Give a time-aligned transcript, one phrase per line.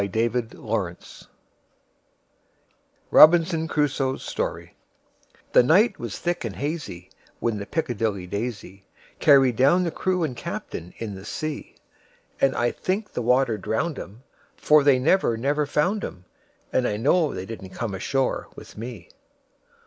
[0.01, 1.27] Carryl1841–1920
[3.11, 4.73] Robinson Crusoe's Story
[5.53, 11.13] THE NIGHT was thick and hazyWhen the "Piccadilly Daisy"Carried down the crew and captain in
[11.13, 11.75] the sea;
[12.41, 14.23] And I think the water drowned 'em;
[14.55, 16.25] For they never, never found 'em,
[16.73, 19.11] And I know they didn't come ashore with me.